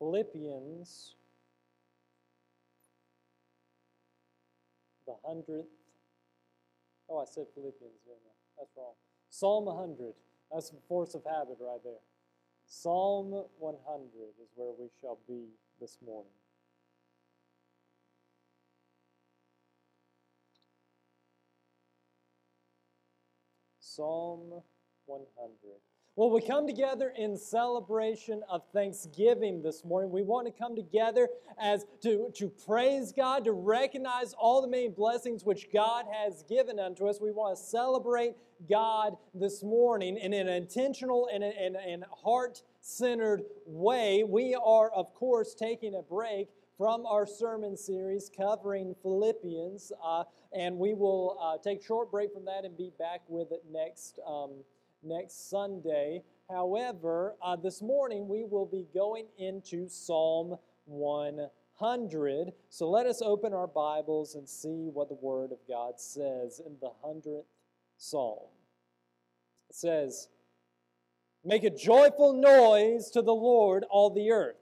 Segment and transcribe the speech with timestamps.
[0.00, 1.14] Philippians,
[5.06, 5.68] the hundredth.
[7.10, 7.92] Oh, I said Philippians?
[8.58, 8.94] That's wrong.
[9.28, 10.14] Psalm 100.
[10.50, 12.00] That's the force of habit right there.
[12.66, 14.08] Psalm 100
[14.42, 16.32] is where we shall be this morning.
[23.80, 24.62] Psalm
[25.04, 25.89] 100.
[26.20, 30.10] Well, we come together in celebration of Thanksgiving this morning.
[30.10, 34.90] We want to come together as to, to praise God, to recognize all the many
[34.90, 37.22] blessings which God has given unto us.
[37.22, 38.34] We want to celebrate
[38.68, 44.22] God this morning in an intentional and, and, and heart centered way.
[44.22, 50.76] We are, of course, taking a break from our sermon series covering Philippians, uh, and
[50.76, 54.18] we will uh, take short break from that and be back with it next.
[54.28, 54.50] Um,
[55.02, 56.22] next Sunday.
[56.48, 62.52] However, uh, this morning we will be going into Psalm 100.
[62.68, 66.76] So let us open our Bibles and see what the Word of God says in
[66.80, 67.44] the 100th
[67.96, 68.48] Psalm.
[69.68, 70.28] It says,
[71.44, 74.56] Make a joyful noise to the Lord, all the earth.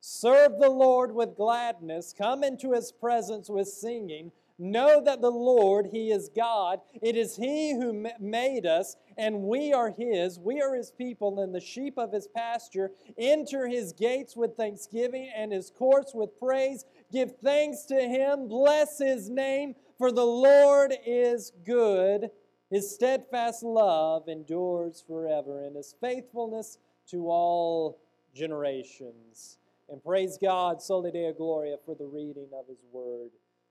[0.00, 2.12] Serve the Lord with gladness.
[2.16, 4.32] Come into his presence with singing.
[4.64, 6.78] Know that the Lord, He is God.
[7.02, 10.38] It is He who made us, and we are His.
[10.38, 12.92] We are His people and the sheep of His pasture.
[13.18, 16.84] Enter His gates with thanksgiving and His courts with praise.
[17.10, 18.46] Give thanks to Him.
[18.46, 22.30] Bless His name, for the Lord is good.
[22.70, 27.98] His steadfast love endures forever, and His faithfulness to all
[28.32, 29.58] generations.
[29.88, 33.30] And praise God, Soli Deo Gloria, for the reading of His word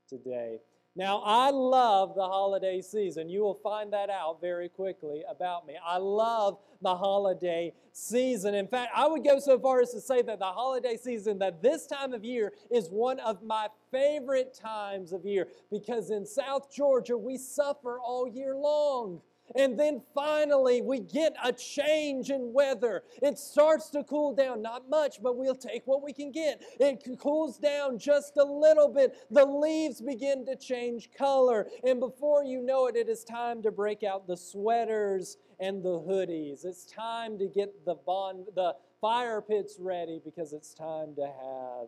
[0.10, 0.58] today.
[0.94, 3.30] Now, I love the holiday season.
[3.30, 5.76] You will find that out very quickly about me.
[5.84, 8.54] I love the holiday season.
[8.56, 11.62] In fact, I would go so far as to say that the holiday season, that
[11.62, 16.70] this time of year is one of my favorite times of year because in South
[16.70, 19.22] Georgia, we suffer all year long.
[19.56, 23.04] And then finally, we get a change in weather.
[23.22, 26.62] It starts to cool down, not much, but we'll take what we can get.
[26.80, 29.14] It cools down just a little bit.
[29.30, 31.68] The leaves begin to change color.
[31.84, 36.00] And before you know it, it is time to break out the sweaters and the
[36.00, 36.66] hoodies.
[36.66, 41.88] It's time to get the, bon- the fire pits ready because it's time to have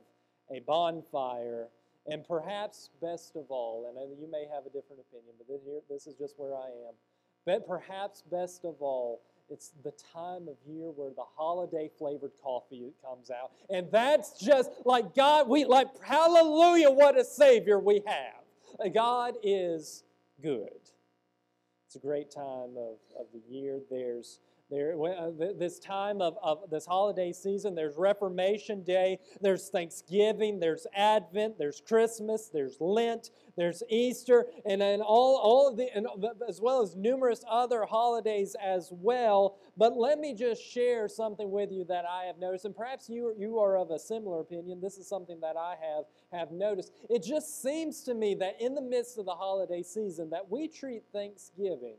[0.52, 1.70] a bonfire.
[2.06, 5.48] And perhaps best of all, and you may have a different opinion, but
[5.88, 6.96] this is just where I am
[7.46, 12.92] but perhaps best of all, it's the time of year where the holiday flavored coffee
[13.06, 13.52] comes out.
[13.70, 18.44] And that's just like God, we like, hallelujah, what a Savior we have.
[18.84, 20.04] Uh, God is
[20.42, 20.70] good.
[21.86, 23.80] It's a great time of, of the year.
[23.92, 24.40] There's
[24.74, 30.88] there, uh, this time of, of this holiday season, there's Reformation Day, there's Thanksgiving, there's
[30.96, 36.08] Advent, there's Christmas, there's Lent, there's Easter, and then all, all of the, and
[36.48, 39.58] as well as numerous other holidays as well.
[39.78, 43.34] But let me just share something with you that I have noticed, and perhaps you,
[43.38, 44.82] you are of a similar opinion.
[44.82, 46.92] This is something that I have, have noticed.
[47.10, 50.68] It just seems to me that in the midst of the holiday season, that we
[50.68, 51.98] treat Thanksgiving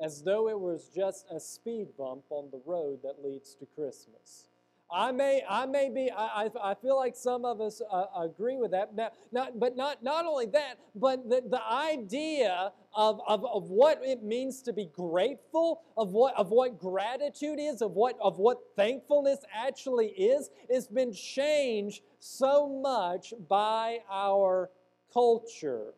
[0.00, 4.48] as though it was just a speed bump on the road that leads to Christmas.
[4.92, 8.70] I may, I may be, I, I feel like some of us uh, agree with
[8.72, 8.94] that.
[8.94, 14.00] Now, not, but not, not only that, but the, the idea of, of, of what
[14.04, 18.58] it means to be grateful, of what, of what gratitude is, of what, of what
[18.76, 24.70] thankfulness actually is, has been changed so much by our
[25.12, 25.94] culture.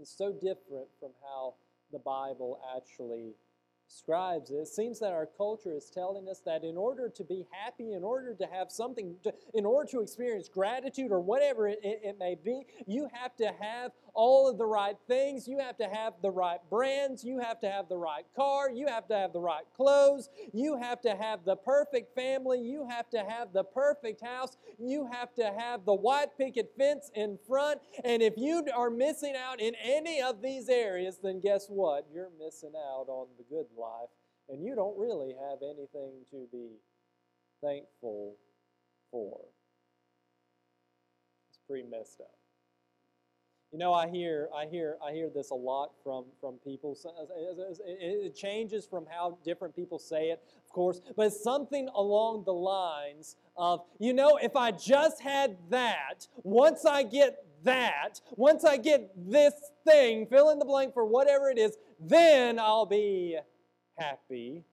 [0.00, 1.54] It's so different from how
[1.96, 3.32] the Bible actually
[3.88, 4.66] describes it.
[4.66, 8.34] Seems that our culture is telling us that in order to be happy, in order
[8.34, 12.34] to have something, to, in order to experience gratitude or whatever it, it, it, may
[12.34, 15.46] be, you have to have all of the right things.
[15.46, 17.22] You have to have the right brands.
[17.22, 18.70] You have to have the right car.
[18.70, 20.30] You have to have the right clothes.
[20.52, 22.60] You have to have the perfect family.
[22.60, 24.56] You have to have the perfect house.
[24.78, 27.80] You have to have the white picket fence in front.
[28.04, 32.06] And if you are missing out in any of these areas, then guess what?
[32.12, 34.08] You're missing out on the good life.
[34.48, 36.68] And you don't really have anything to be
[37.62, 38.36] thankful
[39.10, 39.40] for.
[41.50, 42.45] It's pretty messed up.
[43.72, 46.96] You know, I hear, I hear, I hear this a lot from from people.
[47.88, 52.52] It changes from how different people say it, of course, but it's something along the
[52.52, 58.76] lines of, you know, if I just had that, once I get that, once I
[58.76, 59.54] get this
[59.84, 63.36] thing, fill in the blank for whatever it is, then I'll be
[63.98, 64.64] happy.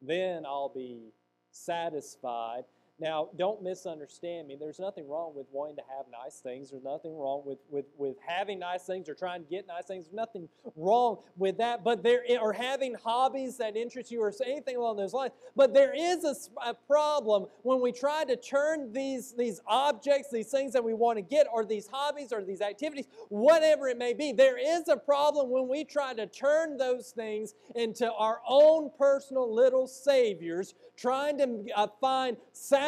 [0.00, 1.12] Then I'll be
[1.50, 2.64] satisfied.
[2.98, 4.56] Now, don't misunderstand me.
[4.58, 6.70] There's nothing wrong with wanting to have nice things.
[6.70, 10.06] There's nothing wrong with, with, with having nice things or trying to get nice things.
[10.06, 11.84] There's nothing wrong with that.
[11.84, 15.32] But there or having hobbies that interest you or anything along those lines.
[15.54, 20.50] But there is a, a problem when we try to turn these, these objects, these
[20.50, 24.14] things that we want to get, or these hobbies or these activities, whatever it may
[24.14, 24.32] be.
[24.32, 29.54] There is a problem when we try to turn those things into our own personal
[29.54, 32.85] little saviors, trying to uh, find satisfaction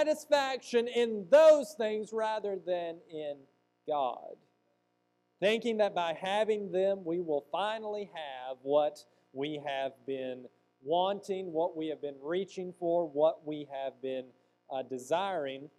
[0.87, 3.37] in those things rather than in
[3.87, 4.37] God.
[5.41, 8.99] Thinking that by having them, we will finally have what
[9.33, 10.47] we have been
[10.83, 14.27] wanting, what we have been reaching for, what we have been
[14.73, 15.71] uh, desiring.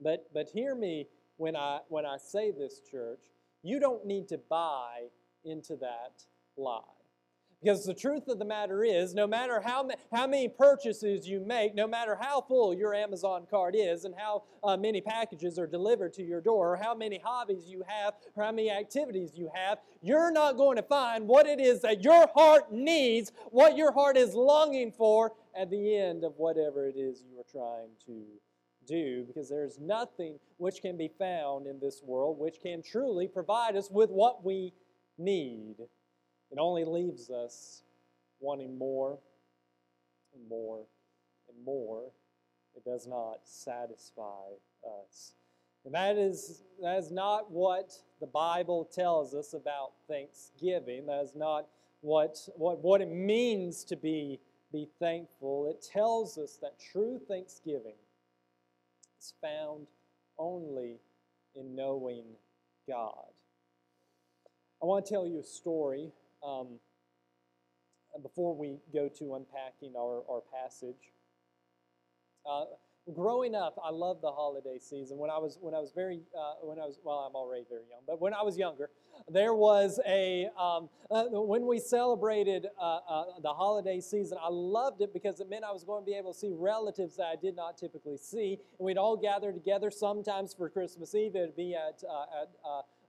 [0.00, 3.20] But, but hear me when I, when I say this, church.
[3.62, 5.08] You don't need to buy
[5.44, 6.24] into that
[6.56, 6.99] lie.
[7.62, 11.74] Because the truth of the matter is, no matter how, how many purchases you make,
[11.74, 16.14] no matter how full your Amazon cart is, and how uh, many packages are delivered
[16.14, 19.78] to your door, or how many hobbies you have, or how many activities you have,
[20.00, 24.16] you're not going to find what it is that your heart needs, what your heart
[24.16, 28.22] is longing for at the end of whatever it is you are trying to
[28.86, 29.24] do.
[29.26, 33.90] Because there's nothing which can be found in this world which can truly provide us
[33.90, 34.72] with what we
[35.18, 35.76] need.
[36.50, 37.82] It only leaves us
[38.40, 39.18] wanting more
[40.34, 40.84] and more
[41.48, 42.10] and more.
[42.76, 44.48] It does not satisfy
[44.84, 45.32] us.
[45.84, 51.06] And that is, that is not what the Bible tells us about thanksgiving.
[51.06, 51.66] That is not
[52.00, 54.40] what, what, what it means to be,
[54.72, 55.68] be thankful.
[55.68, 57.96] It tells us that true thanksgiving
[59.18, 59.86] is found
[60.38, 61.00] only
[61.54, 62.24] in knowing
[62.86, 63.26] God.
[64.82, 66.10] I want to tell you a story
[66.44, 66.78] um,
[68.22, 71.12] before we go to unpacking our, our passage,
[72.48, 72.64] uh,
[73.14, 75.18] growing up, I loved the holiday season.
[75.18, 77.84] When I was when I was very uh, when I was well, I'm already very
[77.90, 78.90] young, but when I was younger,
[79.28, 84.38] there was a um, uh, when we celebrated uh, uh the holiday season.
[84.40, 87.16] I loved it because it meant I was going to be able to see relatives
[87.16, 89.90] that I did not typically see, and we'd all gather together.
[89.90, 92.50] Sometimes for Christmas Eve, it'd be at uh, at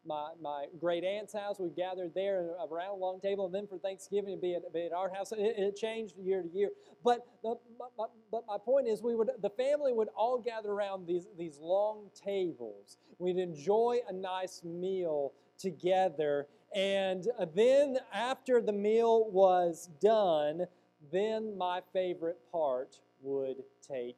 [0.06, 1.60] my, my great aunt's house.
[1.60, 4.86] We gathered there around a long table, and then for Thanksgiving, it'd be at, be
[4.86, 5.32] at our house.
[5.32, 6.70] It, it, changed year to year.
[7.04, 7.56] But the,
[7.98, 11.58] my, but my point is, we would the family would all gather around these, these
[11.60, 12.98] long tables.
[13.20, 16.48] We'd enjoy a nice meal together.
[16.76, 20.66] And uh, then after the meal was done,
[21.12, 23.58] then my favorite part would
[23.88, 24.18] take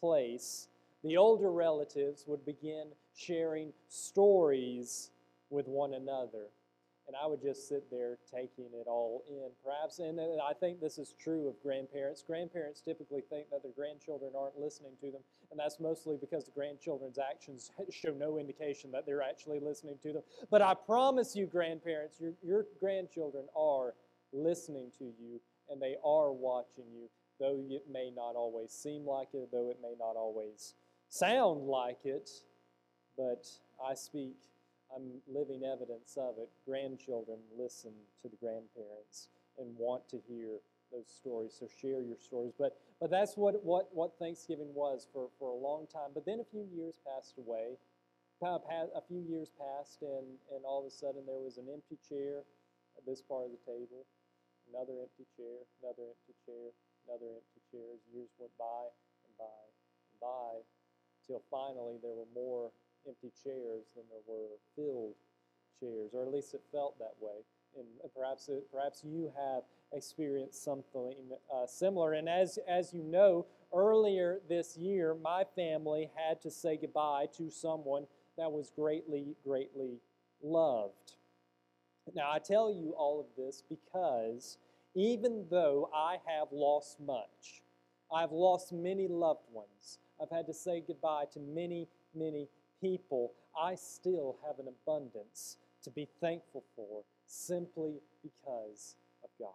[0.00, 0.68] place.
[1.04, 5.11] The older relatives would begin sharing stories
[5.52, 6.48] with one another.
[7.08, 9.50] And I would just sit there taking it all in.
[9.64, 12.22] Perhaps, and I think this is true of grandparents.
[12.24, 15.20] Grandparents typically think that their grandchildren aren't listening to them,
[15.50, 20.12] and that's mostly because the grandchildren's actions show no indication that they're actually listening to
[20.12, 20.22] them.
[20.48, 23.94] But I promise you, grandparents, your, your grandchildren are
[24.32, 25.40] listening to you,
[25.70, 27.08] and they are watching you,
[27.40, 30.74] though it may not always seem like it, though it may not always
[31.08, 32.30] sound like it.
[33.16, 33.44] But
[33.84, 34.36] I speak
[34.94, 36.50] I'm living evidence of it.
[36.66, 37.92] Grandchildren listen
[38.22, 39.28] to the grandparents
[39.58, 40.60] and want to hear
[40.92, 41.56] those stories.
[41.58, 42.52] So share your stories.
[42.58, 46.12] But but that's what what what Thanksgiving was for for a long time.
[46.14, 47.78] But then a few years passed away.
[48.42, 52.42] A few years passed, and and all of a sudden there was an empty chair
[52.98, 54.02] at this part of the table,
[54.66, 56.74] another empty chair, another empty chair,
[57.06, 57.86] another empty chair.
[57.94, 58.90] As years went by
[59.24, 59.62] and by
[60.10, 60.50] and by,
[61.22, 62.74] till finally there were more
[63.06, 65.14] empty chairs than there were filled
[65.80, 67.44] chairs, or at least it felt that way.
[67.76, 71.14] And perhaps it, perhaps you have experienced something
[71.54, 72.12] uh, similar.
[72.12, 77.50] And as as you know, earlier this year, my family had to say goodbye to
[77.50, 78.06] someone
[78.36, 80.00] that was greatly, greatly
[80.42, 81.14] loved.
[82.14, 84.58] Now, I tell you all of this because
[84.94, 87.62] even though I have lost much,
[88.12, 89.98] I've lost many loved ones.
[90.20, 92.48] I've had to say goodbye to many, many
[92.82, 99.54] people, I still have an abundance to be thankful for simply because of God.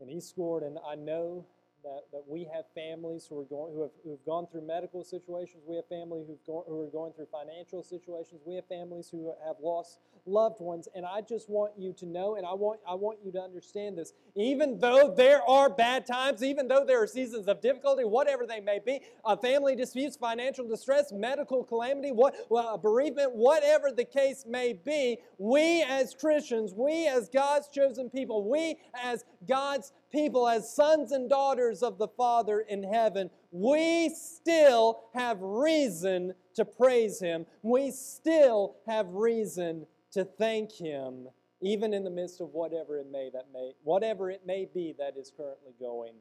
[0.00, 1.46] And he scored, and I know
[1.86, 5.62] that, that we have families who are going who have who've gone through medical situations.
[5.66, 8.40] We have family who've who are going through financial situations.
[8.44, 10.88] We have families who have lost loved ones.
[10.94, 13.96] And I just want you to know, and I want I want you to understand
[13.96, 14.12] this.
[14.34, 18.60] Even though there are bad times, even though there are seasons of difficulty, whatever they
[18.60, 24.44] may be, uh, family disputes, financial distress, medical calamity, what well, bereavement, whatever the case
[24.46, 30.74] may be, we as Christians, we as God's chosen people, we as God's people, as
[30.74, 37.44] sons and daughters of the Father in heaven, we still have reason to praise Him.
[37.62, 41.28] We still have reason to thank Him,
[41.60, 45.18] even in the midst of whatever it may that may whatever it may be that
[45.18, 46.14] is currently going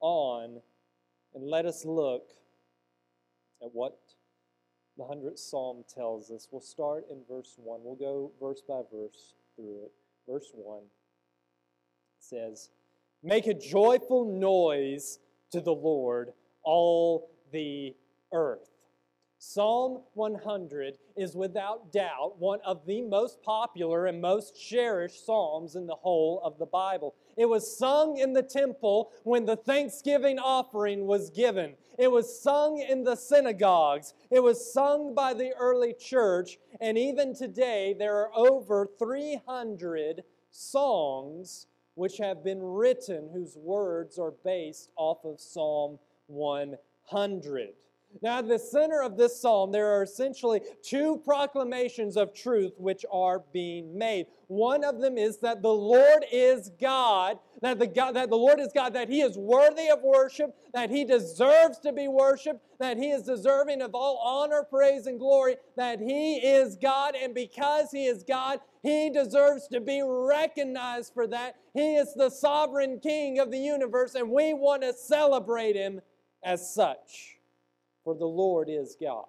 [0.00, 0.60] on.
[1.34, 2.28] And let us look
[3.62, 3.98] at what
[4.98, 6.48] the 100th Psalm tells us.
[6.50, 7.80] We'll start in verse 1.
[7.82, 9.92] We'll go verse by verse through it.
[10.28, 10.82] Verse 1
[12.18, 12.70] says,
[13.22, 15.18] Make a joyful noise
[15.50, 16.32] to the Lord,
[16.62, 17.96] all the
[18.32, 18.70] earth.
[19.40, 25.86] Psalm 100 is without doubt one of the most popular and most cherished psalms in
[25.86, 27.14] the whole of the Bible.
[27.36, 31.74] It was sung in the temple when the thanksgiving offering was given.
[31.98, 34.14] It was sung in the synagogues.
[34.30, 36.58] It was sung by the early church.
[36.80, 41.66] And even today, there are over 300 songs
[41.98, 47.70] which have been written whose words are based off of Psalm 100.
[48.20, 53.04] Now, at the center of this psalm, there are essentially two proclamations of truth which
[53.12, 54.26] are being made.
[54.48, 58.58] One of them is that the Lord is God, that the, God, that the Lord
[58.58, 62.96] is God, that He is worthy of worship, that He deserves to be worshiped, that
[62.96, 67.92] He is deserving of all honor, praise, and glory, that He is God, and because
[67.92, 71.56] He is God, He deserves to be recognized for that.
[71.72, 76.00] He is the sovereign King of the universe, and we want to celebrate Him
[76.42, 77.37] as such
[78.08, 79.26] for the Lord is God.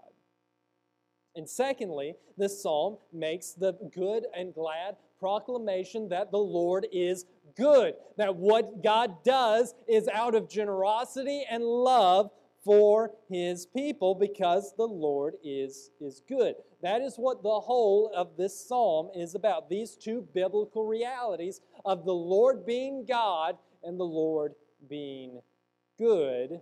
[1.35, 7.25] And secondly, this psalm makes the good and glad proclamation that the Lord is
[7.57, 12.31] good, that what God does is out of generosity and love
[12.63, 16.55] for his people because the Lord is, is good.
[16.81, 19.69] That is what the whole of this psalm is about.
[19.69, 24.53] These two biblical realities of the Lord being God and the Lord
[24.87, 25.41] being
[25.97, 26.61] good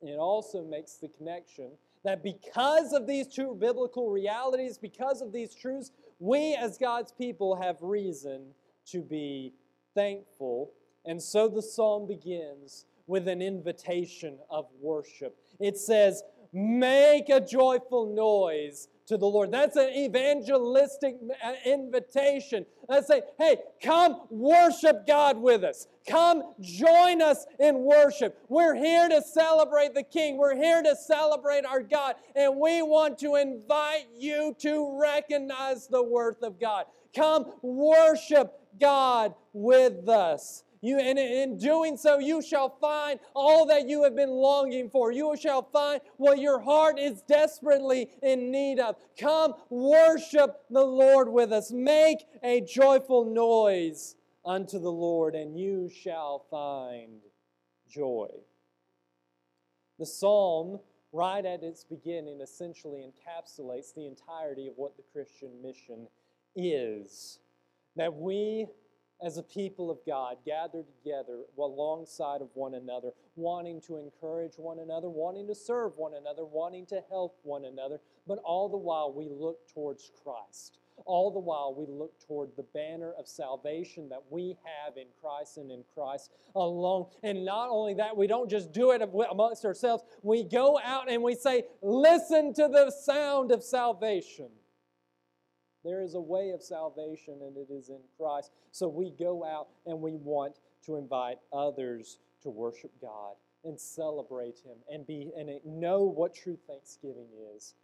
[0.00, 1.70] it also makes the connection
[2.04, 7.56] that because of these two biblical realities, because of these truths, we as God's people
[7.56, 8.54] have reason
[8.86, 9.52] to be
[9.94, 10.72] thankful.
[11.04, 15.36] And so the psalm begins with an invitation of worship.
[15.58, 19.50] It says, Make a joyful noise to the Lord.
[19.50, 22.66] That's an evangelistic uh, invitation.
[22.88, 25.86] Let's say, hey, come worship God with us.
[26.08, 28.38] Come join us in worship.
[28.48, 30.36] We're here to celebrate the King.
[30.36, 32.16] We're here to celebrate our God.
[32.36, 36.84] And we want to invite you to recognize the worth of God.
[37.14, 40.64] Come worship God with us.
[40.80, 45.10] You, and in doing so, you shall find all that you have been longing for.
[45.10, 48.96] You shall find what your heart is desperately in need of.
[49.18, 51.72] Come worship the Lord with us.
[51.72, 57.20] Make a joyful noise unto the Lord, and you shall find
[57.88, 58.28] joy.
[59.98, 60.78] The psalm,
[61.12, 66.06] right at its beginning, essentially encapsulates the entirety of what the Christian mission
[66.54, 67.40] is.
[67.96, 68.68] That we
[69.24, 74.78] as a people of God gather together alongside of one another, wanting to encourage one
[74.78, 79.12] another, wanting to serve one another, wanting to help one another, but all the while
[79.12, 80.78] we look towards Christ.
[81.04, 85.56] All the while we look toward the banner of salvation that we have in Christ
[85.56, 87.06] and in Christ alone.
[87.22, 91.22] And not only that, we don't just do it amongst ourselves, we go out and
[91.22, 94.48] we say, Listen to the sound of salvation.
[95.84, 98.50] There is a way of salvation, and it is in Christ.
[98.72, 100.56] So we go out and we want
[100.86, 106.58] to invite others to worship God and celebrate Him and be and know what true
[106.66, 107.74] thanksgiving is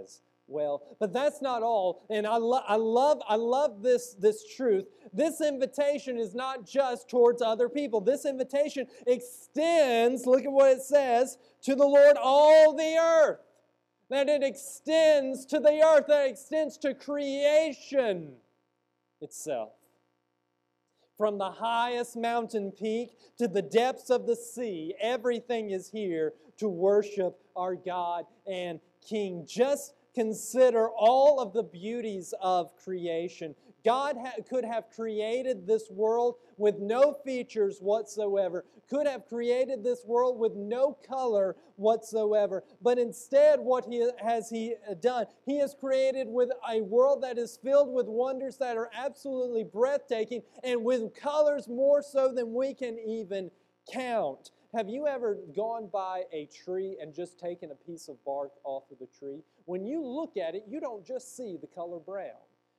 [0.00, 0.82] as well.
[0.98, 2.02] But that's not all.
[2.10, 4.86] And I, lo- I love I love this this truth.
[5.12, 8.00] This invitation is not just towards other people.
[8.00, 13.38] This invitation extends, look at what it says, to the Lord all the earth
[14.10, 18.32] that it extends to the earth, that extends to creation
[19.20, 19.72] itself.
[21.16, 26.68] From the highest mountain peak to the depths of the sea, everything is here to
[26.68, 29.46] worship our God and King.
[29.48, 33.54] Just consider all of the beauties of creation.
[33.84, 40.04] God ha- could have created this world with no features whatsoever, could have created this
[40.04, 42.64] world with no color whatsoever.
[42.82, 45.26] But instead, what he has he done?
[45.46, 50.42] He has created with a world that is filled with wonders that are absolutely breathtaking
[50.64, 53.50] and with colors more so than we can even
[53.92, 54.50] count.
[54.74, 58.84] Have you ever gone by a tree and just taken a piece of bark off
[58.90, 59.42] of the tree?
[59.64, 62.36] When you look at it, you don't just see the color brown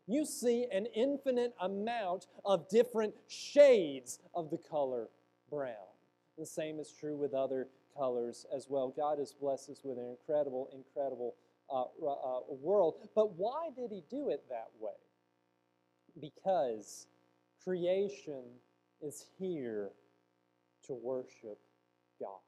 [0.08, 5.08] you see an infinite amount of different shades of the color
[5.50, 5.90] brown.
[6.38, 8.94] The same is true with other colors as well.
[8.96, 11.36] God has blessed us with an incredible, incredible
[11.70, 12.96] uh, uh, world.
[13.16, 14.92] But why did He do it that way?
[16.20, 17.08] Because
[17.64, 18.44] creation
[19.02, 19.90] is here
[20.88, 21.60] to worship
[22.20, 22.40] God.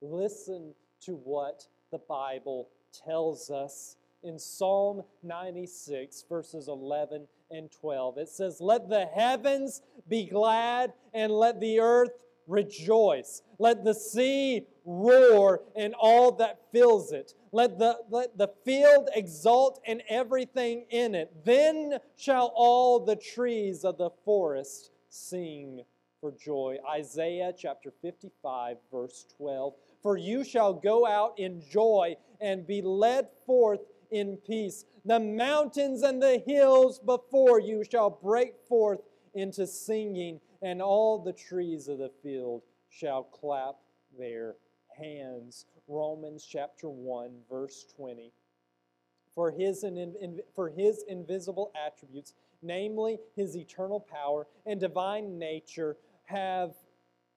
[0.00, 2.68] Listen to what the Bible
[3.04, 8.18] tells us in Psalm 96, verses 11 and 12.
[8.18, 12.10] It says, Let the heavens be glad and let the earth
[12.46, 13.42] rejoice.
[13.58, 17.34] Let the sea roar and all that fills it.
[17.52, 21.44] Let the, let the field exult and everything in it.
[21.44, 25.82] Then shall all the trees of the forest sing
[26.20, 26.78] for joy.
[26.90, 29.74] Isaiah chapter 55, verse 12.
[30.02, 34.84] For you shall go out in joy and be led forth in peace.
[35.04, 39.00] The mountains and the hills before you shall break forth
[39.34, 43.76] into singing, and all the trees of the field shall clap
[44.18, 44.56] their
[44.96, 45.66] hands.
[45.88, 48.32] Romans chapter 1, verse 20.
[49.34, 52.32] For his, in, for his invisible attributes,
[52.62, 56.74] namely his eternal power and divine nature, have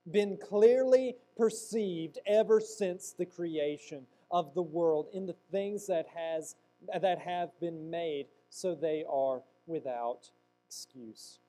[0.09, 6.55] been clearly perceived ever since the creation of the world in the things that has
[7.01, 10.29] that have been made so they are without
[10.67, 11.39] excuse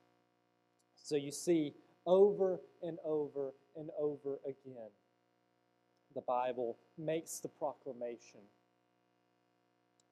[1.11, 1.73] so you see
[2.05, 4.89] over and over and over again
[6.15, 8.39] the bible makes the proclamation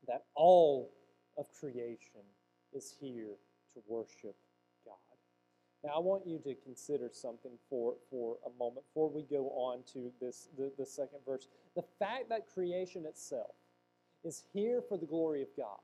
[0.09, 0.91] that all
[1.37, 2.25] of creation
[2.73, 3.37] is here
[3.73, 4.35] to worship
[4.83, 4.95] God.
[5.85, 9.83] now, I want you to consider something for, for a moment before we go on
[9.93, 11.47] to this the, the second verse.
[11.75, 13.55] The fact that creation itself
[14.25, 15.79] is here for the glory of God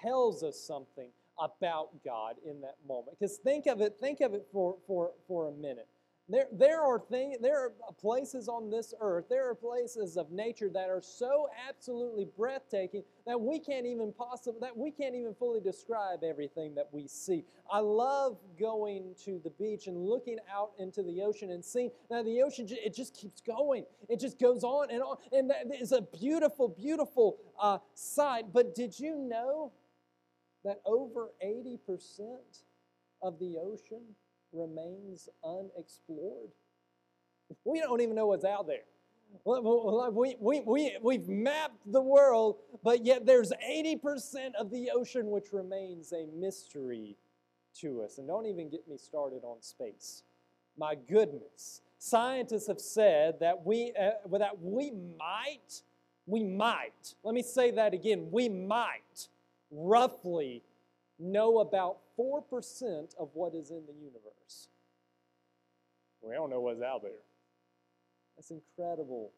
[0.00, 1.08] tells us something
[1.40, 3.18] about God in that moment.
[3.18, 5.88] Because think of it, think of it for, for, for a minute.
[6.30, 10.68] There, there are things, there are places on this earth, there are places of nature
[10.74, 15.60] that are so absolutely breathtaking that we can't even possibly that we can't even fully
[15.60, 17.44] describe everything that we see.
[17.72, 22.26] I love going to the beach and looking out into the ocean and seeing that
[22.26, 23.86] the ocean it just keeps going.
[24.10, 28.52] It just goes on and on, and that is a beautiful, beautiful uh, sight.
[28.52, 29.72] But did you know
[30.64, 32.64] that over eighty percent
[33.22, 34.02] of the ocean
[34.52, 36.50] remains unexplored.
[37.64, 38.84] We don't even know what's out there.
[39.44, 45.52] We, we, we, we've mapped the world, but yet there's 80% of the ocean which
[45.52, 47.16] remains a mystery
[47.80, 48.18] to us.
[48.18, 50.22] And don't even get me started on space.
[50.78, 51.82] My goodness.
[51.98, 55.82] Scientists have said that we, uh, that we might,
[56.26, 59.28] we might, let me say that again, we might
[59.70, 60.62] roughly
[61.18, 62.42] know about 4%
[63.18, 64.68] of what is in the universe.
[66.22, 67.22] We don't know what's out there.
[68.36, 69.32] That's incredible,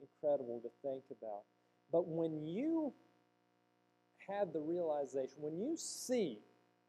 [0.00, 1.42] incredible to think about.
[1.92, 2.92] But when you
[4.28, 6.38] have the realization, when you see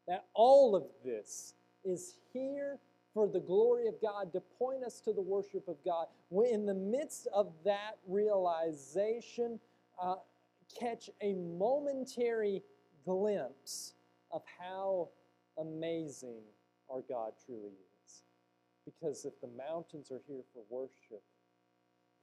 [0.06, 2.78] that all of this is here
[3.14, 6.06] for the glory of God, to point us to the worship of God,
[6.50, 9.58] in the midst of that realization,
[10.00, 10.16] uh,
[10.78, 12.62] catch a momentary
[13.08, 13.94] glimpse
[14.30, 15.08] of how
[15.56, 16.42] amazing
[16.90, 17.72] our God truly
[18.04, 18.22] is.
[18.84, 21.22] Because if the mountains are here for worship,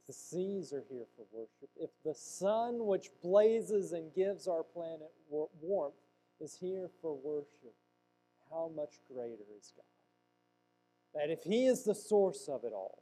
[0.05, 5.11] the seas are here for worship, if the sun which blazes and gives our planet
[5.29, 5.95] warmth
[6.39, 7.73] is here for worship,
[8.51, 9.85] how much greater is God?
[11.19, 13.01] That if He is the source of it all,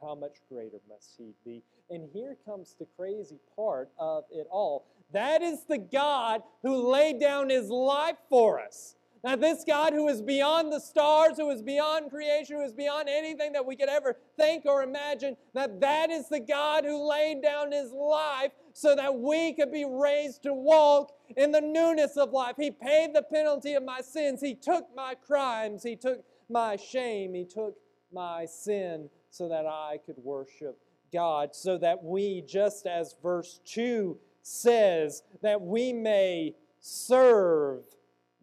[0.00, 1.62] how much greater must He be?
[1.90, 4.86] And here comes the crazy part of it all.
[5.12, 8.94] That is the God who laid down His life for us.
[9.22, 13.08] Now, this God who is beyond the stars, who is beyond creation, who is beyond
[13.08, 17.42] anything that we could ever think or imagine, that that is the God who laid
[17.42, 22.32] down his life so that we could be raised to walk in the newness of
[22.32, 22.54] life.
[22.56, 24.40] He paid the penalty of my sins.
[24.40, 25.82] He took my crimes.
[25.82, 27.34] He took my shame.
[27.34, 27.76] He took
[28.10, 30.78] my sin so that I could worship
[31.12, 37.82] God, so that we, just as verse 2 says, that we may serve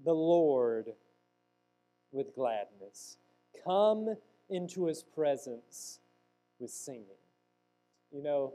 [0.03, 0.93] the Lord
[2.11, 3.17] with gladness.
[3.63, 4.15] Come
[4.49, 5.99] into his presence
[6.59, 7.05] with singing.
[8.11, 8.53] You know,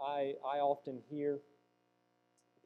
[0.00, 1.38] I, I often hear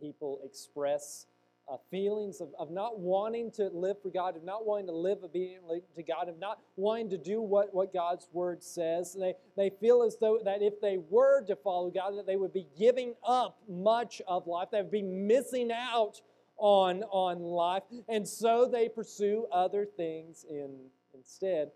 [0.00, 1.26] people express
[1.70, 5.18] uh, feelings of, of not wanting to live for God, of not wanting to live
[5.22, 9.16] obediently to God, of not wanting to do what, what God's word says.
[9.18, 12.52] They, they feel as though that if they were to follow God, that they would
[12.52, 14.68] be giving up much of life.
[14.72, 16.20] They would be missing out
[16.56, 17.82] on, on life.
[18.08, 20.76] And so they pursue other things in,
[21.14, 21.70] instead.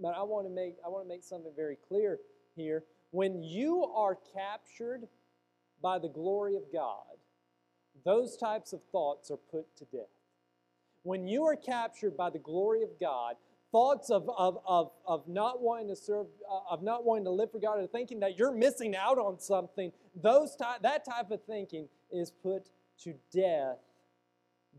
[0.00, 2.18] but I want to make I want to make something very clear
[2.54, 2.84] here.
[3.10, 5.08] When you are captured
[5.82, 7.19] by the glory of God,
[8.04, 10.08] those types of thoughts are put to death.
[11.02, 13.36] When you are captured by the glory of God,
[13.72, 17.52] thoughts of, of, of, of not wanting to serve, uh, of not wanting to live
[17.52, 21.42] for God, or thinking that you're missing out on something, those ty- that type of
[21.44, 22.70] thinking is put
[23.02, 23.78] to death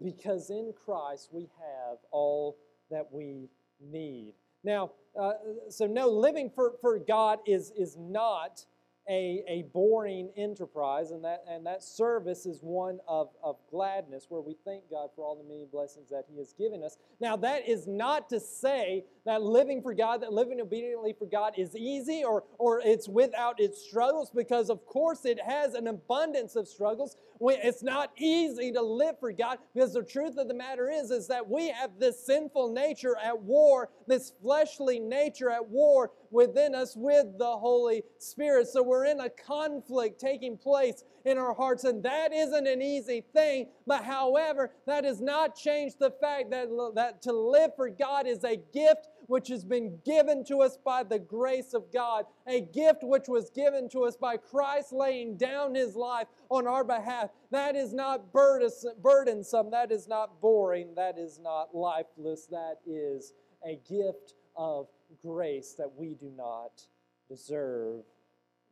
[0.04, 2.58] because in Christ we have all
[2.90, 4.34] that we need.
[4.64, 5.34] Now, uh,
[5.70, 8.66] so no, living for, for God is, is not
[9.10, 14.42] a, a boring enterprise, and that, and that service is one of, of gladness where
[14.42, 16.98] we thank God for all the many blessings that He has given us.
[17.20, 21.54] Now, that is not to say that living for God, that living obediently for God
[21.58, 26.56] is easy or, or it's without its struggles, because of course it has an abundance
[26.56, 27.18] of struggles.
[27.44, 31.28] It's not easy to live for God because the truth of the matter is, is
[31.28, 36.96] that we have this sinful nature at war, this fleshly nature at war within us
[36.96, 38.68] with the Holy Spirit.
[38.68, 43.24] So we're in a conflict taking place in our hearts, and that isn't an easy
[43.34, 43.68] thing.
[43.88, 48.44] But however, that does not change the fact that, that to live for God is
[48.44, 53.00] a gift which has been given to us by the grace of God, a gift
[53.02, 57.30] which was given to us by Christ laying down his life on our behalf.
[57.50, 63.32] That is not burdensome, that is not boring, that is not lifeless, that is
[63.66, 64.88] a gift of
[65.26, 66.86] grace that we do not
[67.30, 68.04] deserve,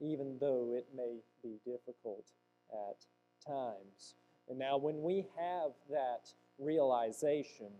[0.02, 2.26] even though it may be difficult
[2.74, 3.06] at
[3.48, 4.16] times.
[4.50, 7.72] And now, when we have that realization,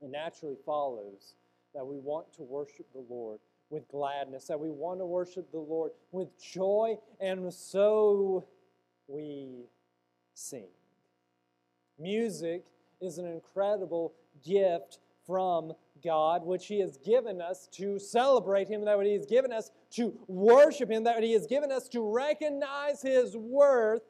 [0.00, 1.34] it naturally follows
[1.76, 5.58] that we want to worship the Lord with gladness, that we want to worship the
[5.58, 8.46] Lord with joy, and so
[9.06, 9.66] we
[10.34, 10.68] sing.
[11.98, 12.64] Music
[13.00, 18.98] is an incredible gift from God, which He has given us to celebrate Him, that
[19.02, 23.36] He has given us to worship Him, that He has given us to recognize His
[23.36, 24.02] worth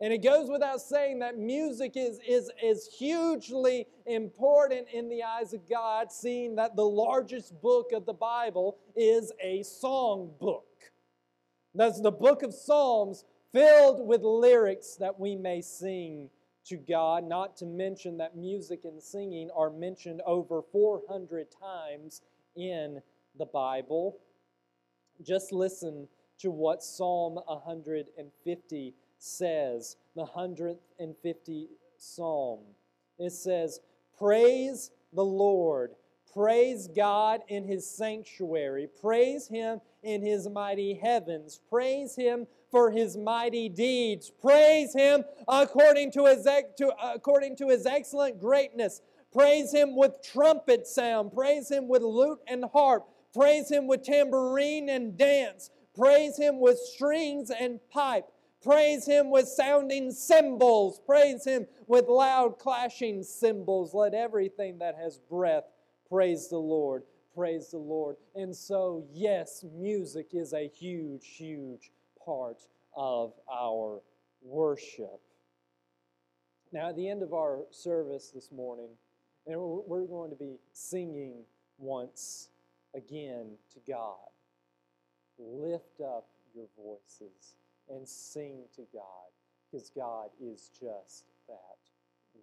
[0.00, 5.52] and it goes without saying that music is, is, is hugely important in the eyes
[5.52, 10.64] of God, seeing that the largest book of the Bible is a song book.
[11.74, 16.30] That's the book of Psalms filled with lyrics that we may sing
[16.66, 22.22] to God, not to mention that music and singing are mentioned over 400 times
[22.56, 23.02] in
[23.38, 24.18] the Bible.
[25.22, 26.08] Just listen
[26.38, 32.60] to what Psalm 150 says, the 150th Psalm.
[33.18, 33.80] It says,
[34.18, 35.92] Praise the Lord.
[36.32, 38.88] Praise God in his sanctuary.
[39.00, 41.60] Praise him in his mighty heavens.
[41.68, 44.30] Praise him for his mighty deeds.
[44.40, 49.02] Praise him according to his, to, according to his excellent greatness.
[49.32, 51.32] Praise him with trumpet sound.
[51.32, 53.06] Praise him with lute and harp.
[53.34, 55.70] Praise him with tambourine and dance.
[55.96, 58.26] Praise him with strings and pipe.
[58.62, 61.00] Praise him with sounding cymbals.
[61.06, 63.94] Praise him with loud clashing cymbals.
[63.94, 65.64] Let everything that has breath
[66.08, 67.04] praise the Lord.
[67.34, 68.16] Praise the Lord.
[68.34, 71.90] And so, yes, music is a huge, huge
[72.22, 74.02] part of our
[74.42, 75.20] worship.
[76.72, 78.90] Now, at the end of our service this morning,
[79.46, 81.44] and we're going to be singing
[81.78, 82.50] once
[82.94, 84.16] again to God.
[85.38, 87.54] Lift up your voices
[87.90, 89.30] and sing to God
[89.70, 91.78] because God is just that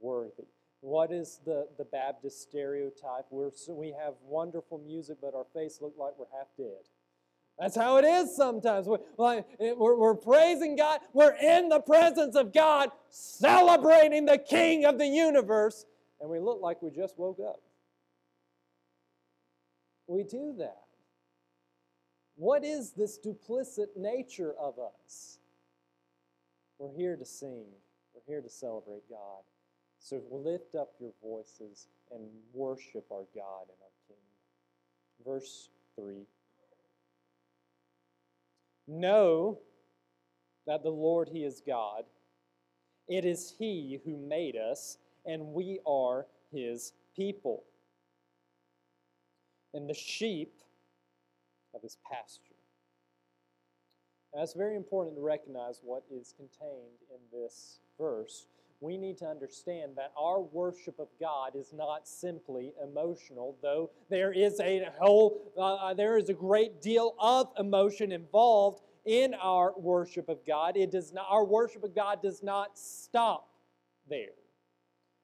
[0.01, 0.47] worthy.
[0.81, 3.25] What is the, the Baptist stereotype?
[3.31, 6.85] We're, we have wonderful music, but our face look like we're half dead.
[7.57, 8.85] That's how it is sometimes.
[8.85, 10.99] We're, we're, we're, praising God.
[11.13, 15.85] We're in the presence of God, celebrating the King of the universe,
[16.21, 17.59] and we look like we just woke up.
[20.05, 20.83] We do that.
[22.35, 25.36] What is this duplicit nature of us?
[26.79, 27.65] We're here to sing,
[28.13, 29.43] we're here to celebrate God.
[29.99, 32.21] So lift up your voices and
[32.53, 34.17] worship our God and our King.
[35.25, 36.25] Verse 3
[38.87, 39.59] Know
[40.65, 42.03] that the Lord, He is God.
[43.07, 47.63] It is He who made us, and we are His people.
[49.73, 50.53] And the sheep
[51.77, 52.56] of his pasture.
[54.35, 58.47] Now, it's very important to recognize what is contained in this verse.
[58.79, 64.31] We need to understand that our worship of God is not simply emotional, though there
[64.31, 69.73] is a whole, uh, uh there is a great deal of emotion involved in our
[69.79, 70.77] worship of God.
[70.77, 73.49] It does not, our worship of God does not stop
[74.07, 74.35] there.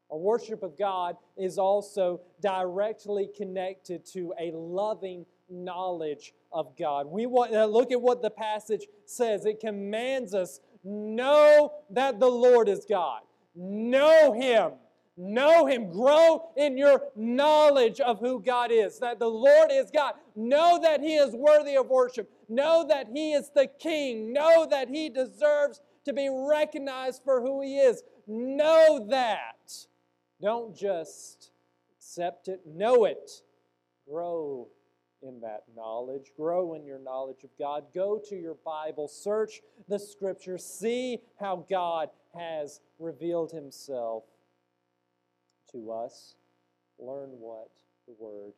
[0.10, 7.08] Our worship of God is also directly connected to a loving knowledge of God.
[7.08, 9.46] We want to look at what the passage says.
[9.46, 13.22] It commands us know that the Lord is God.
[13.56, 14.72] Know him.
[15.16, 15.92] Know him.
[15.92, 20.16] Grow in your knowledge of who God is, that the Lord is God.
[20.36, 22.32] Know that he is worthy of worship.
[22.50, 24.34] Know that he is the king.
[24.34, 28.04] Know that he deserves to be recognized for who he is.
[28.28, 29.88] Know that.
[30.42, 31.52] Don't just
[31.98, 33.32] accept it, know it.
[34.10, 34.68] Grow
[35.24, 36.32] in that knowledge.
[36.36, 37.86] Grow in your knowledge of God.
[37.94, 44.24] Go to your Bible, search the scripture, see how God has revealed himself
[45.72, 46.36] to us.
[47.00, 47.70] Learn what
[48.08, 48.54] the Word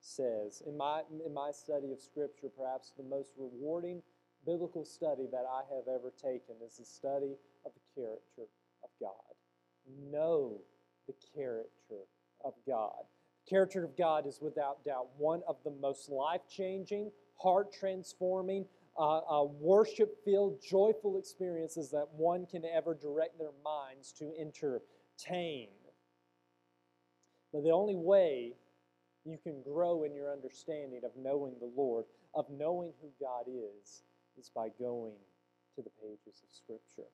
[0.00, 0.62] says.
[0.66, 4.02] In my, in my study of Scripture, perhaps the most rewarding
[4.46, 8.48] biblical study that I have ever taken is the study of the character
[8.82, 9.34] of God.
[10.10, 10.60] Know
[11.06, 12.06] the character
[12.44, 13.04] of God.
[13.48, 18.66] Character of God is without doubt one of the most life changing, heart transforming,
[18.98, 25.68] uh, uh, worship filled, joyful experiences that one can ever direct their minds to entertain.
[27.52, 28.52] But the only way
[29.24, 34.02] you can grow in your understanding of knowing the Lord, of knowing who God is,
[34.38, 35.14] is by going
[35.76, 37.08] to the pages of Scripture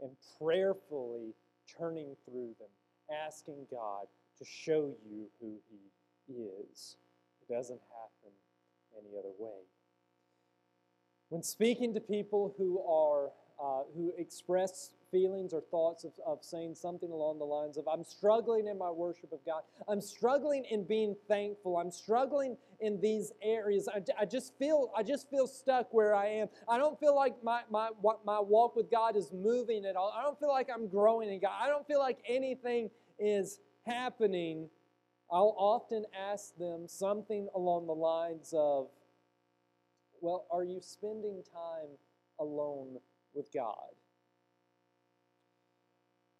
[0.00, 1.34] and prayerfully
[1.78, 2.68] turning through them,
[3.26, 4.06] asking God
[4.40, 5.54] to show you who
[6.26, 6.96] He is.
[7.42, 8.32] It doesn't happen
[8.98, 9.60] any other way.
[11.28, 13.30] When speaking to people who are
[13.62, 18.04] uh, who express feelings or thoughts of, of saying something along the lines of, I'm
[18.04, 19.62] struggling in my worship of God.
[19.86, 21.76] I'm struggling in being thankful.
[21.76, 23.86] I'm struggling in these areas.
[23.86, 26.48] I, I just feel I just feel stuck where I am.
[26.68, 27.90] I don't feel like my, my,
[28.24, 30.14] my walk with God is moving at all.
[30.16, 31.52] I don't feel like I'm growing in God.
[31.60, 34.68] I don't feel like anything is happening.
[35.30, 38.88] I'll often ask them something along the lines of,
[40.20, 41.90] Well, are you spending time
[42.38, 42.98] alone
[43.34, 43.94] with God?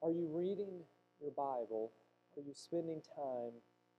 [0.03, 0.81] Are you reading
[1.21, 1.93] your Bible?
[2.37, 3.53] Are you spending time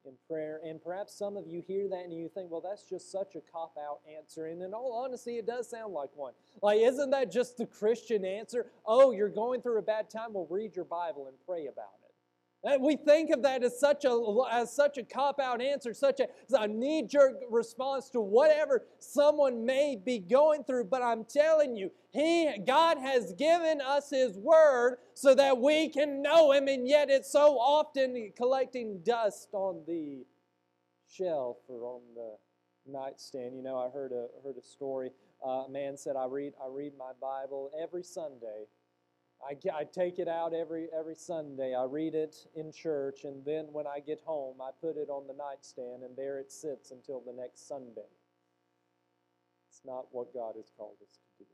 [0.04, 0.60] in prayer?
[0.66, 3.42] And perhaps some of you hear that and you think, well, that's just such a
[3.52, 4.48] cop out answer.
[4.48, 6.34] And in all honesty, it does sound like one.
[6.64, 8.66] Like, isn't that just the Christian answer?
[8.86, 10.34] Oh, you're going through a bad time?
[10.34, 12.01] Well, read your Bible and pray about it.
[12.63, 16.19] And we think of that as such a, as such a cop out answer, such
[16.19, 20.86] a, a knee jerk response to whatever someone may be going through.
[20.86, 26.21] But I'm telling you, he, God has given us His Word so that we can
[26.21, 30.26] know Him, and yet it's so often collecting dust on the
[31.10, 32.38] shelf or on the
[32.86, 33.56] nightstand.
[33.56, 35.10] You know, I heard a, heard a story.
[35.43, 38.65] Uh, a man said, I read, I read my Bible every Sunday
[39.43, 41.73] I, I take it out every, every Sunday.
[41.75, 45.27] I read it in church, and then when I get home, I put it on
[45.27, 48.10] the nightstand, and there it sits until the next Sunday.
[49.69, 51.49] It's not what God has called us to do.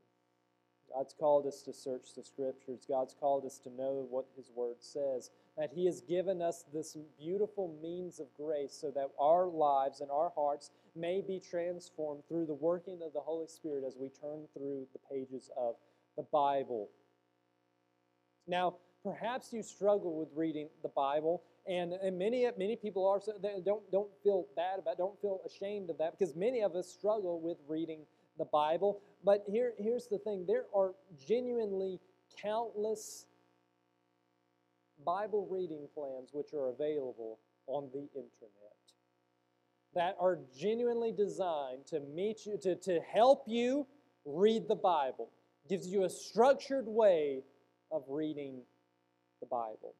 [0.94, 2.86] God's called us to search the Scriptures.
[2.88, 5.30] God's called us to know what His Word says.
[5.56, 10.10] That He has given us this beautiful means of grace so that our lives and
[10.10, 14.46] our hearts may be transformed through the working of the Holy Spirit as we turn
[14.54, 15.74] through the pages of
[16.16, 16.88] the Bible.
[18.48, 23.20] Now, perhaps you struggle with reading the Bible, and, and many many people are
[23.64, 27.40] don't don't feel bad about, don't feel ashamed of that because many of us struggle
[27.40, 28.00] with reading
[28.38, 29.00] the Bible.
[29.22, 30.94] But here here's the thing: there are
[31.26, 32.00] genuinely
[32.40, 33.26] countless
[35.04, 38.52] Bible reading plans which are available on the internet
[39.94, 43.86] that are genuinely designed to meet you to, to help you
[44.24, 45.30] read the Bible.
[45.68, 47.42] Gives you a structured way
[47.90, 48.62] of reading
[49.40, 49.94] the Bible.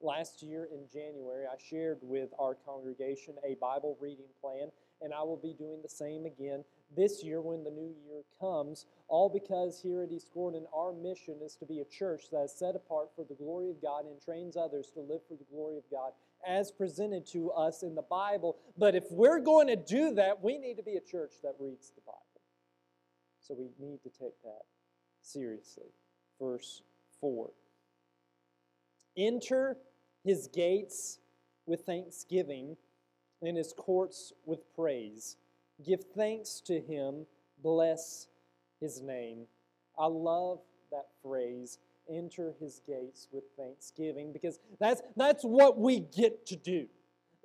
[0.00, 5.22] Last year in January, I shared with our congregation a Bible reading plan, and I
[5.22, 6.64] will be doing the same again
[6.94, 11.38] this year when the new year comes, all because here at East Gordon, our mission
[11.42, 14.20] is to be a church that is set apart for the glory of God and
[14.20, 16.12] trains others to live for the glory of God
[16.46, 18.56] as presented to us in the Bible.
[18.76, 21.90] But if we're going to do that, we need to be a church that reads
[21.90, 22.20] the Bible.
[23.40, 24.62] So we need to take that
[25.22, 25.86] seriously
[26.40, 26.82] verse
[27.20, 27.50] 4.
[29.16, 29.76] Enter
[30.24, 31.18] his gates
[31.66, 32.76] with thanksgiving
[33.42, 35.36] and his courts with praise.
[35.84, 37.26] Give thanks to him,
[37.62, 38.28] bless
[38.80, 39.46] his name.
[39.98, 46.46] I love that phrase, enter his gates with thanksgiving, because that's, that's what we get
[46.46, 46.86] to do.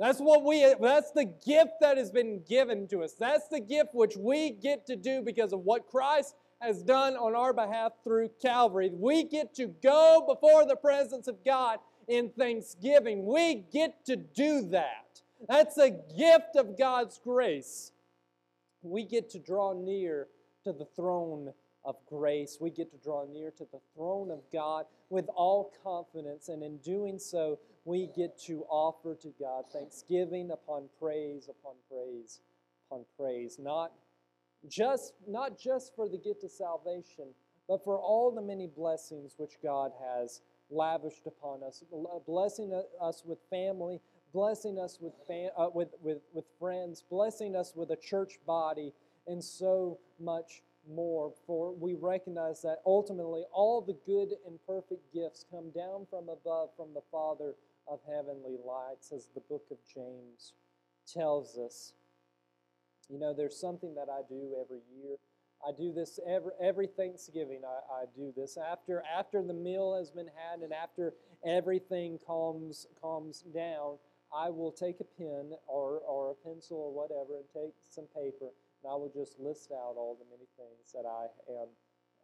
[0.02, 3.14] That's what we that's the gift that has been given to us.
[3.14, 7.36] That's the gift which we get to do because of what Christ has done on
[7.36, 8.92] our behalf through Calvary.
[8.94, 13.26] We get to go before the presence of God in thanksgiving.
[13.26, 15.22] We get to do that.
[15.48, 17.92] That's a gift of God's grace.
[18.84, 20.28] We get to draw near
[20.64, 22.58] to the throne of grace.
[22.60, 26.78] We get to draw near to the throne of God with all confidence, and in
[26.78, 32.40] doing so, we get to offer to God thanksgiving upon praise upon praise
[32.88, 33.58] upon praise.
[33.58, 33.92] Not
[34.68, 37.28] just, not just for the gift of salvation,
[37.68, 41.84] but for all the many blessings which God has lavished upon us,
[42.26, 44.00] blessing us with family,
[44.34, 48.94] blessing us with, fam- uh, with, with, with friends, blessing us with a church body,
[49.28, 51.32] and so much more.
[51.46, 56.70] For we recognize that ultimately all the good and perfect gifts come down from above
[56.76, 57.56] from the Father
[57.88, 60.54] of heavenly lights, as the book of James
[61.06, 61.94] tells us.
[63.12, 65.18] You know, there's something that I do every year.
[65.68, 67.62] I do this every, every Thanksgiving.
[67.66, 71.14] I, I do this after after the meal has been had and after
[71.46, 73.98] everything calms calms down.
[74.34, 78.48] I will take a pen or, or a pencil or whatever and take some paper
[78.82, 81.70] and I will just list out all the many things that I am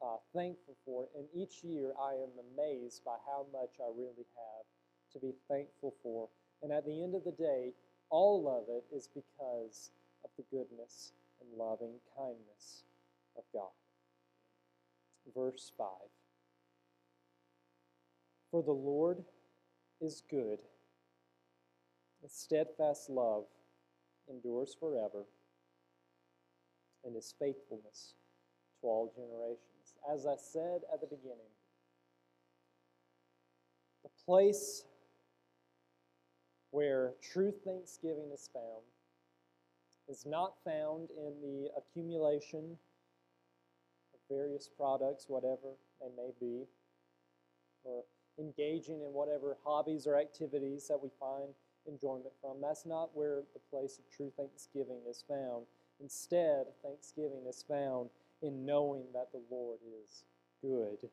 [0.02, 1.08] uh, thankful for.
[1.16, 4.66] And each year I am amazed by how much I really have
[5.14, 6.30] to be thankful for.
[6.64, 7.74] And at the end of the day,
[8.10, 9.92] all of it is because
[10.24, 12.84] of the goodness and loving kindness
[13.38, 13.70] of God.
[15.36, 15.88] Verse 5
[18.52, 19.24] For the Lord
[20.02, 20.60] is good,
[22.22, 23.46] His steadfast love
[24.30, 25.26] endures forever,
[27.04, 28.14] and His faithfulness
[28.82, 29.96] to all generations.
[30.12, 31.52] As I said at the beginning,
[34.04, 34.84] the place
[36.72, 38.84] where true thanksgiving is found
[40.10, 42.78] is not found in the accumulation
[44.14, 46.66] of various products, whatever they may be,
[47.84, 48.04] or
[48.40, 51.50] engaging in whatever hobbies or activities that we find
[51.88, 52.62] enjoyment from.
[52.62, 55.66] That's not where the place of true thanksgiving is found.
[56.00, 58.10] Instead, thanksgiving is found
[58.42, 60.24] in knowing that the Lord is
[60.62, 61.10] good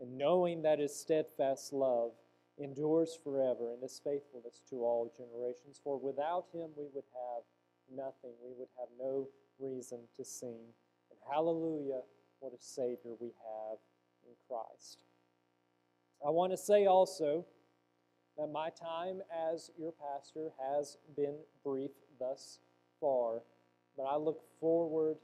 [0.00, 2.12] and knowing that his steadfast love
[2.58, 5.80] endures forever and his faithfulness to all generations.
[5.82, 7.42] For without him we would have
[7.94, 8.32] nothing.
[8.42, 10.60] We would have no reason to sing.
[11.10, 12.00] And hallelujah,
[12.40, 13.78] what a Savior we have
[14.24, 15.04] in Christ.
[16.26, 17.46] I want to say also
[18.36, 19.20] that my time
[19.52, 22.58] as your pastor has been brief thus
[23.00, 23.42] far,
[23.96, 25.16] but I look forward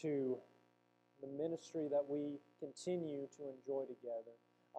[0.00, 0.38] to
[1.20, 4.32] the ministry that we continue to enjoy together.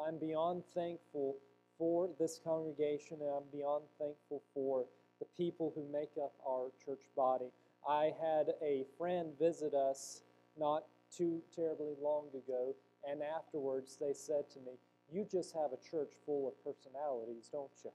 [0.05, 1.37] I'm beyond thankful
[1.77, 4.85] for this congregation, and I'm beyond thankful for
[5.23, 7.51] the people who make up our church body.
[7.87, 10.21] I had a friend visit us
[10.59, 10.83] not
[11.15, 12.75] too terribly long ago,
[13.09, 14.73] and afterwards they said to me,
[15.11, 17.91] You just have a church full of personalities, don't you?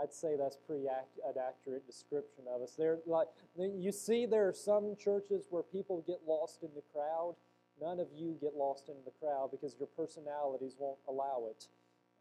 [0.00, 2.74] I'd say that's pretty an accurate description of us.
[2.76, 7.36] There, like you see, there are some churches where people get lost in the crowd.
[7.80, 11.68] None of you get lost in the crowd because your personalities won't allow it.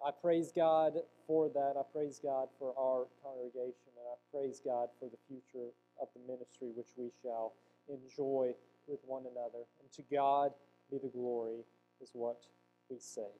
[0.05, 0.93] I praise God
[1.25, 1.75] for that.
[1.77, 5.69] I praise God for our congregation, and I praise God for the future
[6.01, 7.53] of the ministry which we shall
[7.87, 8.53] enjoy
[8.87, 9.63] with one another.
[9.79, 10.51] And to God
[10.91, 11.63] be the glory,
[12.01, 12.41] is what
[12.89, 13.31] we say.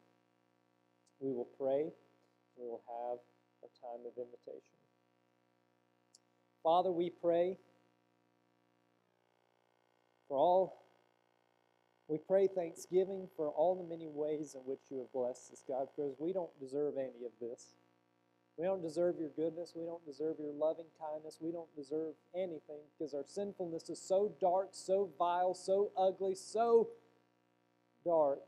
[1.19, 1.91] We will pray.
[2.57, 3.19] We will have
[3.63, 4.77] a time of invitation.
[6.63, 7.57] Father, we pray
[10.29, 10.82] for all
[12.07, 15.87] we pray thanksgiving for all the many ways in which you have blessed us, God,
[15.95, 17.75] because we don't deserve any of this.
[18.57, 19.73] We don't deserve your goodness.
[19.75, 21.39] We don't deserve your loving kindness.
[21.41, 26.89] We don't deserve anything because our sinfulness is so dark, so vile, so ugly, so
[28.05, 28.43] dark.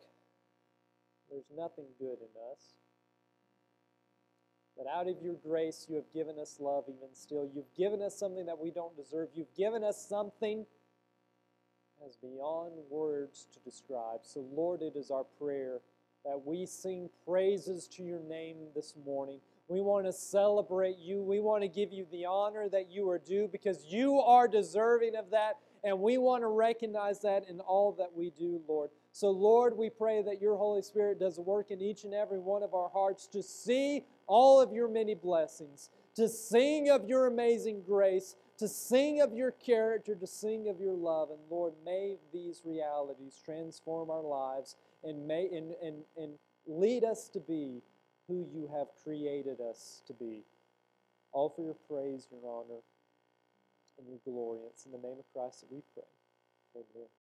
[1.30, 2.76] There's nothing good in us.
[4.78, 7.50] But out of your grace, you have given us love even still.
[7.52, 9.30] You've given us something that we don't deserve.
[9.34, 10.66] You've given us something
[12.22, 14.20] beyond words to describe.
[14.24, 15.80] So, Lord, it is our prayer
[16.26, 19.40] that we sing praises to your name this morning.
[19.68, 21.22] We want to celebrate you.
[21.22, 25.16] We want to give you the honor that you are due because you are deserving
[25.16, 25.58] of that.
[25.84, 28.90] And we want to recognize that in all that we do, Lord.
[29.12, 32.64] So, Lord, we pray that your Holy Spirit does work in each and every one
[32.64, 37.84] of our hearts to see all of your many blessings, to sing of your amazing
[37.86, 41.30] grace, to sing of your character, to sing of your love.
[41.30, 46.34] And Lord, may these realities transform our lives and, may, and, and, and
[46.66, 47.82] lead us to be
[48.28, 50.44] who you have created us to be.
[51.32, 52.80] All for your praise, your honor,
[53.98, 54.60] and your glory.
[54.70, 56.04] It's in the name of Christ that we pray.
[56.76, 57.08] Amen.